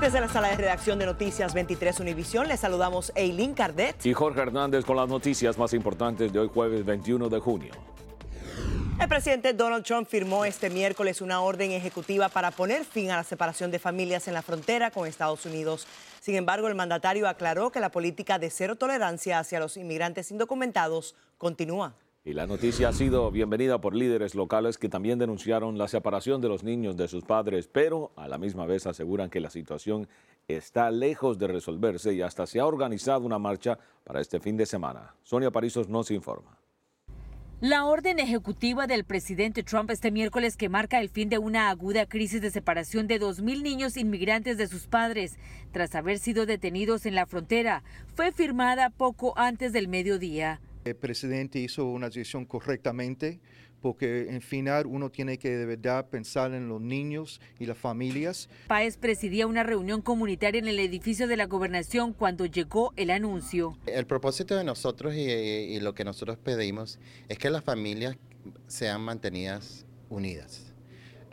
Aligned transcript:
Desde 0.00 0.20
la 0.20 0.28
sala 0.28 0.50
de 0.50 0.56
redacción 0.56 0.96
de 1.00 1.06
Noticias 1.06 1.52
23 1.52 1.98
Univisión, 1.98 2.46
les 2.46 2.60
saludamos 2.60 3.10
Eileen 3.16 3.52
Cardet. 3.52 4.06
Y 4.06 4.12
Jorge 4.12 4.42
Hernández 4.42 4.84
con 4.84 4.96
las 4.96 5.08
noticias 5.08 5.58
más 5.58 5.74
importantes 5.74 6.32
de 6.32 6.38
hoy 6.38 6.48
jueves 6.54 6.84
21 6.84 7.28
de 7.28 7.40
junio. 7.40 7.72
El 9.00 9.08
presidente 9.08 9.52
Donald 9.54 9.84
Trump 9.84 10.08
firmó 10.08 10.44
este 10.44 10.70
miércoles 10.70 11.20
una 11.20 11.40
orden 11.40 11.72
ejecutiva 11.72 12.28
para 12.28 12.52
poner 12.52 12.84
fin 12.84 13.10
a 13.10 13.16
la 13.16 13.24
separación 13.24 13.72
de 13.72 13.80
familias 13.80 14.28
en 14.28 14.34
la 14.34 14.42
frontera 14.42 14.92
con 14.92 15.08
Estados 15.08 15.44
Unidos. 15.46 15.88
Sin 16.20 16.36
embargo, 16.36 16.68
el 16.68 16.76
mandatario 16.76 17.26
aclaró 17.26 17.70
que 17.70 17.80
la 17.80 17.90
política 17.90 18.38
de 18.38 18.50
cero 18.50 18.76
tolerancia 18.76 19.40
hacia 19.40 19.58
los 19.58 19.76
inmigrantes 19.76 20.30
indocumentados 20.30 21.16
continúa. 21.38 21.94
Y 22.24 22.34
la 22.34 22.46
noticia 22.46 22.88
ha 22.88 22.92
sido 22.92 23.30
bienvenida 23.30 23.80
por 23.80 23.94
líderes 23.94 24.34
locales 24.34 24.76
que 24.76 24.88
también 24.88 25.18
denunciaron 25.18 25.78
la 25.78 25.88
separación 25.88 26.40
de 26.40 26.48
los 26.48 26.62
niños 26.62 26.96
de 26.96 27.08
sus 27.08 27.24
padres, 27.24 27.68
pero 27.68 28.12
a 28.16 28.28
la 28.28 28.38
misma 28.38 28.66
vez 28.66 28.86
aseguran 28.86 29.30
que 29.30 29.40
la 29.40 29.50
situación 29.50 30.08
está 30.46 30.90
lejos 30.90 31.38
de 31.38 31.46
resolverse 31.46 32.12
y 32.12 32.22
hasta 32.22 32.46
se 32.46 32.60
ha 32.60 32.66
organizado 32.66 33.24
una 33.24 33.38
marcha 33.38 33.78
para 34.04 34.20
este 34.20 34.40
fin 34.40 34.56
de 34.56 34.66
semana. 34.66 35.14
Sonia 35.22 35.50
Parizos 35.50 35.88
nos 35.88 36.10
informa. 36.10 36.58
La 37.60 37.86
orden 37.86 38.20
ejecutiva 38.20 38.86
del 38.86 39.02
presidente 39.04 39.64
Trump 39.64 39.90
este 39.90 40.12
miércoles 40.12 40.56
que 40.56 40.68
marca 40.68 41.00
el 41.00 41.08
fin 41.08 41.28
de 41.28 41.38
una 41.38 41.70
aguda 41.70 42.06
crisis 42.06 42.40
de 42.40 42.52
separación 42.52 43.08
de 43.08 43.20
2.000 43.20 43.62
niños 43.62 43.96
inmigrantes 43.96 44.58
de 44.58 44.68
sus 44.68 44.86
padres 44.86 45.36
tras 45.72 45.96
haber 45.96 46.18
sido 46.18 46.46
detenidos 46.46 47.04
en 47.04 47.16
la 47.16 47.26
frontera 47.26 47.82
fue 48.14 48.30
firmada 48.30 48.90
poco 48.90 49.36
antes 49.36 49.72
del 49.72 49.88
mediodía. 49.88 50.60
El 50.90 50.96
presidente 50.96 51.58
hizo 51.58 51.86
una 51.86 52.06
decisión 52.06 52.44
correctamente 52.44 53.40
porque 53.80 54.28
en 54.30 54.40
final 54.40 54.86
uno 54.86 55.10
tiene 55.10 55.38
que 55.38 55.50
de 55.50 55.64
verdad 55.64 56.08
pensar 56.08 56.52
en 56.52 56.68
los 56.68 56.80
niños 56.80 57.40
y 57.58 57.66
las 57.66 57.78
familias. 57.78 58.48
Páez 58.66 58.96
presidía 58.96 59.46
una 59.46 59.62
reunión 59.62 60.02
comunitaria 60.02 60.58
en 60.58 60.68
el 60.68 60.80
edificio 60.80 61.28
de 61.28 61.36
la 61.36 61.46
gobernación 61.46 62.12
cuando 62.12 62.46
llegó 62.46 62.92
el 62.96 63.10
anuncio. 63.10 63.78
El 63.86 64.06
propósito 64.06 64.56
de 64.56 64.64
nosotros 64.64 65.14
y, 65.14 65.20
y 65.20 65.80
lo 65.80 65.94
que 65.94 66.04
nosotros 66.04 66.38
pedimos 66.38 66.98
es 67.28 67.38
que 67.38 67.50
las 67.50 67.62
familias 67.62 68.16
sean 68.66 69.00
mantenidas 69.02 69.86
unidas. 70.08 70.72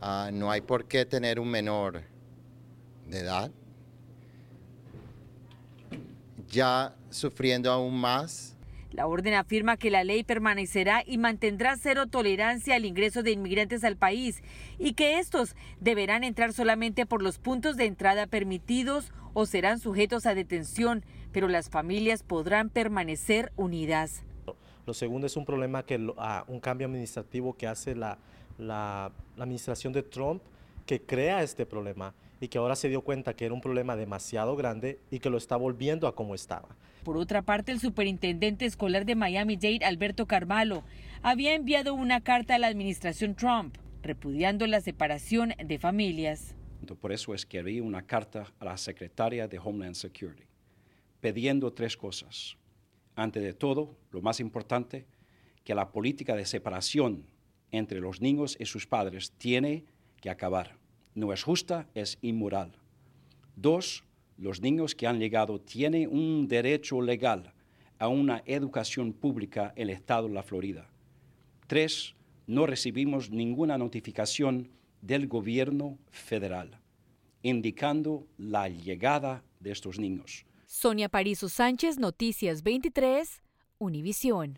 Ah, 0.01 0.29
no 0.31 0.51
hay 0.51 0.61
por 0.61 0.85
qué 0.85 1.05
tener 1.05 1.39
un 1.39 1.49
menor 1.49 2.03
de 3.07 3.19
edad 3.19 3.51
ya 6.49 6.95
sufriendo 7.09 7.71
aún 7.71 7.99
más 7.99 8.54
la 8.95 9.07
orden 9.07 9.33
afirma 9.33 9.75
que 9.77 9.91
la 9.91 10.03
ley 10.03 10.23
permanecerá 10.23 11.03
y 11.05 11.17
mantendrá 11.17 11.75
cero 11.75 12.07
tolerancia 12.07 12.75
al 12.75 12.85
ingreso 12.85 13.23
de 13.23 13.31
inmigrantes 13.31 13.83
al 13.83 13.97
país 13.97 14.41
y 14.79 14.93
que 14.93 15.19
estos 15.19 15.55
deberán 15.81 16.23
entrar 16.23 16.53
solamente 16.53 17.05
por 17.05 17.21
los 17.21 17.37
puntos 17.37 17.75
de 17.75 17.85
entrada 17.85 18.25
permitidos 18.25 19.11
o 19.33 19.45
serán 19.45 19.79
sujetos 19.79 20.25
a 20.25 20.33
detención, 20.33 21.03
pero 21.33 21.49
las 21.49 21.69
familias 21.69 22.23
podrán 22.23 22.69
permanecer 22.69 23.51
unidas. 23.57 24.23
Lo 24.85 24.93
segundo 24.93 25.27
es 25.27 25.35
un 25.35 25.45
problema 25.45 25.83
que 25.83 25.97
uh, 25.97 26.13
un 26.47 26.59
cambio 26.61 26.87
administrativo 26.87 27.53
que 27.53 27.67
hace 27.67 27.95
la 27.95 28.17
administración 29.37 29.91
de 29.91 30.03
Trump 30.03 30.41
que 30.85 31.01
crea 31.01 31.43
este 31.43 31.65
problema 31.65 32.13
y 32.45 32.47
que 32.47 32.59
ahora 32.59 32.75
se 32.75 32.89
dio 32.89 33.01
cuenta 33.01 33.35
que 33.35 33.45
era 33.45 33.55
un 33.55 33.59
problema 33.59 33.95
demasiado 33.95 34.55
grande 34.55 34.99
y 35.09 35.17
que 35.17 35.31
lo 35.31 35.37
está 35.37 35.55
volviendo 35.55 36.07
a 36.07 36.13
como 36.13 36.35
estaba. 36.35 36.75
Por 37.03 37.17
otra 37.17 37.41
parte, 37.41 37.71
el 37.71 37.79
superintendente 37.79 38.65
escolar 38.65 39.03
de 39.03 39.15
Miami-Dade, 39.15 39.83
Alberto 39.83 40.27
Carvalho, 40.27 40.83
había 41.23 41.55
enviado 41.55 41.95
una 41.95 42.21
carta 42.21 42.53
a 42.53 42.59
la 42.59 42.67
administración 42.67 43.33
Trump 43.33 43.77
repudiando 44.03 44.67
la 44.67 44.79
separación 44.79 45.55
de 45.57 45.79
familias. 45.79 46.53
Por 47.01 47.11
eso 47.11 47.33
escribí 47.33 47.79
una 47.79 48.05
carta 48.05 48.53
a 48.59 48.65
la 48.65 48.77
secretaria 48.77 49.47
de 49.47 49.57
Homeland 49.57 49.95
Security 49.95 50.43
pidiendo 51.21 51.73
tres 51.73 51.97
cosas. 51.97 52.57
Ante 53.15 53.39
de 53.39 53.53
todo, 53.53 53.97
lo 54.11 54.21
más 54.21 54.39
importante, 54.39 55.07
que 55.63 55.73
la 55.73 55.91
política 55.91 56.35
de 56.35 56.45
separación 56.45 57.25
entre 57.71 58.01
los 58.01 58.21
niños 58.21 58.55
y 58.59 58.65
sus 58.65 58.85
padres 58.85 59.31
tiene 59.31 59.85
que 60.21 60.29
acabar. 60.29 60.77
No 61.15 61.33
es 61.33 61.41
justa, 61.41 61.89
es 61.95 62.19
inmoral. 62.21 62.73
Dos, 63.55 64.03
los 64.37 64.61
niños 64.61 64.93
que 64.93 65.07
han 65.07 65.19
llegado 65.19 65.59
tienen 65.59 66.09
un 66.09 66.47
derecho 66.47 67.01
legal 67.01 67.53
a 67.97 68.07
una 68.07 68.43
educación 68.45 69.13
pública 69.13 69.73
en 69.75 69.89
el 69.89 69.95
estado 69.95 70.27
de 70.27 70.33
la 70.35 70.43
Florida. 70.43 70.87
Tres, 71.65 72.13
no 72.45 72.67
recibimos 72.67 73.31
ninguna 73.31 73.77
notificación 73.79 74.69
del 75.01 75.27
gobierno 75.27 75.97
federal 76.11 76.79
indicando 77.45 78.27
la 78.39 78.67
llegada 78.69 79.43
de 79.59 79.71
estos 79.71 79.99
niños. 79.99 80.47
Sonia 80.65 81.09
Parizo 81.09 81.47
Sánchez, 81.47 81.99
Noticias 81.99 82.63
23, 82.63 83.43
Univisión. 83.77 84.57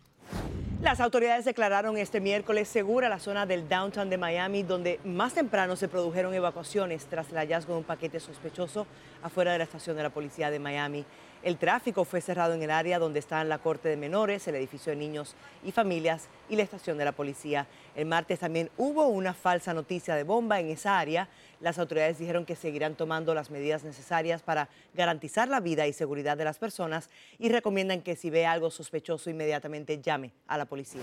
Las 0.80 1.00
autoridades 1.00 1.44
declararon 1.44 1.96
este 1.96 2.20
miércoles 2.20 2.68
segura 2.68 3.08
la 3.08 3.18
zona 3.18 3.46
del 3.46 3.68
downtown 3.68 4.08
de 4.08 4.16
Miami, 4.16 4.62
donde 4.62 5.00
más 5.04 5.34
temprano 5.34 5.74
se 5.74 5.88
produjeron 5.88 6.32
evacuaciones 6.34 7.04
tras 7.06 7.30
el 7.30 7.36
hallazgo 7.36 7.72
de 7.72 7.80
un 7.80 7.84
paquete 7.84 8.20
sospechoso 8.20 8.86
afuera 9.20 9.50
de 9.50 9.58
la 9.58 9.64
estación 9.64 9.96
de 9.96 10.04
la 10.04 10.10
policía 10.10 10.52
de 10.52 10.60
Miami. 10.60 11.04
El 11.42 11.56
tráfico 11.56 12.04
fue 12.04 12.20
cerrado 12.20 12.54
en 12.54 12.62
el 12.62 12.70
área 12.70 12.98
donde 12.98 13.20
están 13.20 13.48
la 13.48 13.58
Corte 13.58 13.88
de 13.88 13.96
Menores, 13.96 14.48
el 14.48 14.56
edificio 14.56 14.90
de 14.90 14.96
niños 14.96 15.36
y 15.64 15.70
familias 15.70 16.28
y 16.48 16.56
la 16.56 16.62
estación 16.62 16.98
de 16.98 17.04
la 17.04 17.12
policía. 17.12 17.68
El 17.94 18.06
martes 18.06 18.40
también 18.40 18.70
hubo 18.76 19.06
una 19.06 19.34
falsa 19.34 19.72
noticia 19.72 20.16
de 20.16 20.24
bomba 20.24 20.58
en 20.58 20.68
esa 20.68 20.98
área. 20.98 21.28
Las 21.60 21.78
autoridades 21.78 22.18
dijeron 22.18 22.44
que 22.44 22.56
seguirán 22.56 22.96
tomando 22.96 23.34
las 23.34 23.50
medidas 23.50 23.84
necesarias 23.84 24.42
para 24.42 24.68
garantizar 24.94 25.48
la 25.48 25.60
vida 25.60 25.86
y 25.86 25.92
seguridad 25.92 26.36
de 26.36 26.44
las 26.44 26.58
personas 26.58 27.08
y 27.38 27.50
recomiendan 27.50 28.02
que 28.02 28.16
si 28.16 28.30
ve 28.30 28.44
algo 28.44 28.70
sospechoso 28.70 29.30
inmediatamente 29.30 30.00
llame 30.00 30.32
a 30.48 30.58
la 30.58 30.64
policía. 30.64 31.02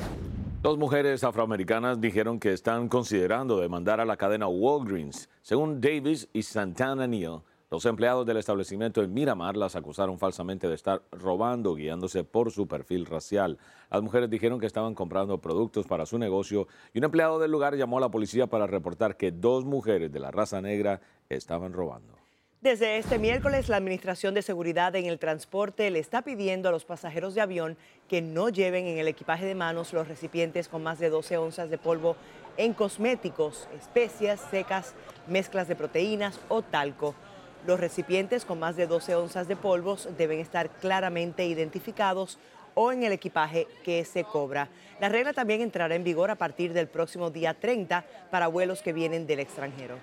Dos 0.62 0.78
mujeres 0.78 1.24
afroamericanas 1.24 2.02
dijeron 2.02 2.40
que 2.40 2.52
están 2.52 2.90
considerando 2.90 3.60
demandar 3.60 4.02
a 4.02 4.06
la 4.06 4.18
cadena 4.18 4.48
Walgreens. 4.48 5.30
Según 5.44 5.80
Davis 5.80 6.28
y 6.34 6.42
Santana 6.42 7.08
Neal, 7.08 7.42
los 7.76 7.86
empleados 7.86 8.26
del 8.26 8.38
establecimiento 8.38 9.04
en 9.04 9.14
Miramar 9.14 9.58
las 9.58 9.76
acusaron 9.76 10.18
falsamente 10.18 10.70
de 10.70 10.76
estar 10.76 11.02
robando, 11.12 11.76
guiándose 11.76 12.24
por 12.24 12.50
su 12.50 12.70
perfil 12.70 13.06
racial. 13.06 13.58
Las 13.92 14.02
mujeres 14.02 14.30
dijeron 14.30 14.62
que 14.62 14.66
estaban 14.66 14.96
comprando 14.96 15.42
productos 15.42 15.86
para 15.86 16.06
su 16.06 16.18
negocio 16.18 16.70
y 16.94 17.00
un 17.00 17.04
empleado 17.04 17.38
del 17.38 17.52
lugar 17.52 17.76
llamó 17.76 17.98
a 17.98 18.00
la 18.02 18.10
policía 18.12 18.48
para 18.48 18.66
reportar 18.66 19.18
que 19.18 19.34
dos 19.34 19.66
mujeres 19.66 20.10
de 20.10 20.22
la 20.22 20.32
raza 20.32 20.62
negra 20.62 21.02
estaban 21.28 21.74
robando. 21.74 22.14
Desde 22.62 22.98
este 22.98 23.20
miércoles, 23.20 23.68
la 23.68 23.76
Administración 23.76 24.34
de 24.34 24.42
Seguridad 24.42 24.96
en 24.96 25.08
el 25.08 25.20
Transporte 25.20 25.92
le 25.92 26.00
está 26.00 26.22
pidiendo 26.22 26.70
a 26.70 26.72
los 26.72 26.86
pasajeros 26.86 27.36
de 27.36 27.42
avión 27.42 27.76
que 28.08 28.22
no 28.22 28.48
lleven 28.48 28.88
en 28.88 29.00
el 29.00 29.10
equipaje 29.10 29.46
de 29.46 29.54
manos 29.54 29.92
los 29.92 30.08
recipientes 30.08 30.70
con 30.70 30.82
más 30.82 30.98
de 30.98 31.10
12 31.10 31.36
onzas 31.36 31.70
de 31.70 31.78
polvo 31.78 32.16
en 32.56 32.74
cosméticos, 32.74 33.68
especias 33.78 34.40
secas, 34.50 34.96
mezclas 35.28 35.68
de 35.68 35.76
proteínas 35.76 36.40
o 36.48 36.62
talco. 36.62 37.14
Los 37.68 37.80
recipientes 37.80 38.46
con 38.46 38.60
más 38.60 38.76
de 38.76 38.86
12 38.86 39.16
onzas 39.16 39.48
de 39.48 39.56
polvos 39.56 40.08
deben 40.18 40.40
estar 40.40 40.70
claramente 40.70 41.48
identificados 41.48 42.38
o 42.76 42.92
en 42.92 43.04
el 43.04 43.12
equipaje 43.12 43.68
que 43.84 44.06
se 44.06 44.24
cobra. 44.24 44.70
La 45.00 45.10
regla 45.10 45.34
también 45.34 45.62
entrará 45.62 45.96
en 45.96 46.04
vigor 46.04 46.30
a 46.30 46.36
partir 46.36 46.74
del 46.74 46.88
próximo 46.88 47.32
día 47.32 47.56
30 47.56 48.06
para 48.30 48.48
vuelos 48.48 48.84
que 48.84 48.94
vienen 48.94 49.26
del 49.26 49.40
extranjero. 49.40 49.96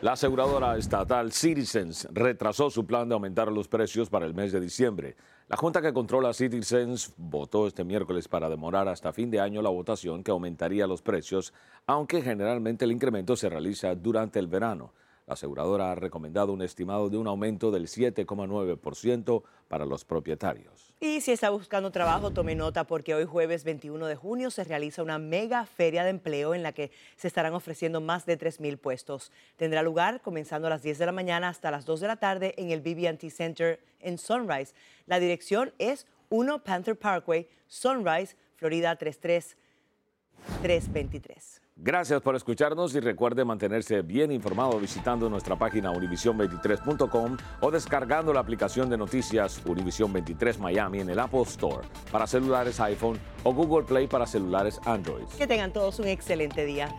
La 0.00 0.14
aseguradora 0.14 0.76
estatal 0.76 1.30
Citizens 1.30 2.08
retrasó 2.10 2.68
su 2.68 2.84
plan 2.84 3.08
de 3.08 3.14
aumentar 3.14 3.52
los 3.52 3.68
precios 3.68 4.10
para 4.10 4.26
el 4.26 4.34
mes 4.34 4.50
de 4.50 4.58
diciembre. 4.58 5.14
La 5.46 5.56
junta 5.56 5.80
que 5.80 5.92
controla 5.92 6.34
Citizens 6.34 7.12
votó 7.16 7.68
este 7.68 7.84
miércoles 7.84 8.26
para 8.26 8.48
demorar 8.48 8.88
hasta 8.88 9.12
fin 9.12 9.30
de 9.30 9.38
año 9.38 9.62
la 9.62 9.70
votación 9.70 10.24
que 10.24 10.32
aumentaría 10.32 10.88
los 10.88 11.02
precios, 11.02 11.54
aunque 11.86 12.22
generalmente 12.22 12.84
el 12.84 12.90
incremento 12.90 13.36
se 13.36 13.48
realiza 13.48 13.94
durante 13.94 14.40
el 14.40 14.48
verano. 14.48 14.92
La 15.26 15.34
aseguradora 15.34 15.92
ha 15.92 15.94
recomendado 15.94 16.52
un 16.52 16.62
estimado 16.62 17.08
de 17.08 17.16
un 17.16 17.28
aumento 17.28 17.70
del 17.70 17.86
7,9% 17.86 19.44
para 19.68 19.86
los 19.86 20.04
propietarios. 20.04 20.92
Y 21.00 21.20
si 21.20 21.30
está 21.32 21.50
buscando 21.50 21.92
trabajo, 21.92 22.32
tome 22.32 22.54
nota 22.54 22.84
porque 22.84 23.14
hoy 23.14 23.24
jueves 23.24 23.64
21 23.64 24.06
de 24.06 24.16
junio 24.16 24.50
se 24.50 24.64
realiza 24.64 25.02
una 25.02 25.18
mega 25.18 25.64
feria 25.64 26.04
de 26.04 26.10
empleo 26.10 26.54
en 26.54 26.62
la 26.62 26.72
que 26.72 26.90
se 27.16 27.28
estarán 27.28 27.54
ofreciendo 27.54 28.00
más 28.00 28.26
de 28.26 28.38
3.000 28.38 28.78
puestos. 28.78 29.32
Tendrá 29.56 29.82
lugar 29.82 30.20
comenzando 30.20 30.66
a 30.66 30.70
las 30.70 30.82
10 30.82 30.98
de 30.98 31.06
la 31.06 31.12
mañana 31.12 31.48
hasta 31.48 31.70
las 31.70 31.86
2 31.86 32.00
de 32.00 32.08
la 32.08 32.16
tarde 32.16 32.54
en 32.56 32.70
el 32.70 32.80
BB&T 32.80 33.30
Center 33.30 33.80
en 34.00 34.18
Sunrise. 34.18 34.74
La 35.06 35.20
dirección 35.20 35.72
es 35.78 36.08
1 36.30 36.64
Panther 36.64 36.98
Parkway, 36.98 37.48
Sunrise, 37.68 38.36
Florida 38.56 38.96
33323. 38.96 41.61
Gracias 41.84 42.22
por 42.22 42.36
escucharnos 42.36 42.94
y 42.94 43.00
recuerde 43.00 43.44
mantenerse 43.44 44.02
bien 44.02 44.30
informado 44.30 44.78
visitando 44.78 45.28
nuestra 45.28 45.56
página 45.56 45.90
univision23.com 45.90 47.36
o 47.60 47.70
descargando 47.72 48.32
la 48.32 48.38
aplicación 48.38 48.88
de 48.88 48.96
noticias 48.96 49.60
Univision 49.66 50.12
23 50.12 50.60
Miami 50.60 51.00
en 51.00 51.10
el 51.10 51.18
Apple 51.18 51.42
Store 51.42 51.84
para 52.12 52.28
celulares 52.28 52.78
iPhone 52.78 53.18
o 53.42 53.52
Google 53.52 53.84
Play 53.84 54.06
para 54.06 54.28
celulares 54.28 54.78
Android. 54.84 55.24
Que 55.36 55.48
tengan 55.48 55.72
todos 55.72 55.98
un 55.98 56.06
excelente 56.06 56.64
día. 56.64 56.94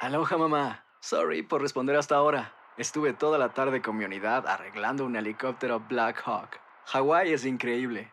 Aloha 0.00 0.38
mamá. 0.38 0.84
Sorry 1.00 1.42
por 1.42 1.62
responder 1.62 1.96
hasta 1.96 2.14
ahora. 2.14 2.54
Estuve 2.78 3.12
toda 3.12 3.38
la 3.38 3.48
tarde 3.48 3.82
con 3.82 3.96
mi 3.96 4.04
unidad 4.04 4.46
arreglando 4.46 5.04
un 5.04 5.16
helicóptero 5.16 5.80
Black 5.80 6.22
Hawk. 6.24 6.60
Hawái 6.84 7.32
es 7.32 7.44
increíble. 7.44 8.12